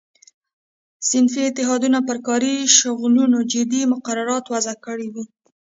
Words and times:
صنفي 1.09 1.41
اتحادیو 1.49 1.99
پر 2.07 2.17
کاري 2.27 2.53
شغلونو 2.77 3.39
جدي 3.51 3.81
مقررات 3.93 4.45
وضع 4.53 4.75
کړي 4.85 5.07
وو. 5.11 5.23